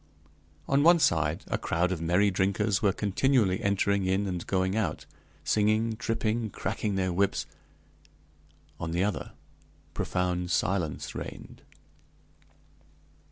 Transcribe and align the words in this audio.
On 0.67 0.81
one 0.81 0.97
side, 0.97 1.43
a 1.47 1.59
crowd 1.59 1.91
of 1.91 2.01
merry 2.01 2.31
drinkers 2.31 2.81
were 2.81 2.91
continually 2.91 3.61
entering 3.61 4.07
in 4.07 4.25
and 4.25 4.47
going 4.47 4.75
out, 4.75 5.05
singing, 5.43 5.95
tripping, 5.95 6.49
cracking 6.49 6.95
their 6.95 7.13
whips; 7.13 7.45
on 8.79 8.93
the 8.93 9.03
other, 9.03 9.33
profound 9.93 10.49
silence 10.49 11.13
reigned. 11.13 11.61